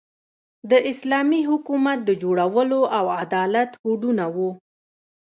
د 0.71 0.73
اسلامي 0.91 1.41
حکومت 1.49 1.99
د 2.03 2.09
جوړولو 2.21 2.79
او 2.97 3.05
عدالت 3.21 3.69
هوډونه 3.81 4.25
وو. 4.35 4.49